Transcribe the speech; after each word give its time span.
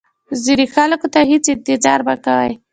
ځینو 0.43 0.65
خلکو 0.75 1.07
ته 1.13 1.19
هیڅ 1.31 1.45
انتظار 1.55 1.99
مه 2.07 2.15
کوئ. 2.25 2.51